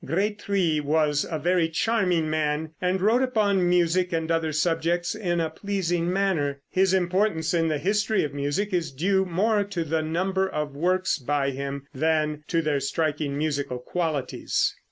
Grétry 0.03 0.81
was 0.83 1.27
a 1.29 1.37
very 1.37 1.69
charming 1.69 2.27
man, 2.27 2.71
and 2.81 2.99
wrote 2.99 3.21
upon 3.21 3.69
music 3.69 4.11
and 4.11 4.31
other 4.31 4.51
subjects 4.51 5.13
in 5.13 5.39
a 5.39 5.51
pleasing 5.51 6.11
manner. 6.11 6.59
His 6.71 6.91
importance 6.91 7.53
in 7.53 7.67
the 7.67 7.77
history 7.77 8.23
of 8.23 8.33
music 8.33 8.73
is 8.73 8.91
due 8.91 9.25
more 9.25 9.63
to 9.63 9.83
the 9.83 10.01
number 10.01 10.49
of 10.49 10.75
works 10.75 11.19
by 11.19 11.51
him, 11.51 11.85
than 11.93 12.43
to 12.47 12.63
their 12.63 12.79
striking 12.79 13.37
musical 13.37 13.77
qualities. 13.77 14.73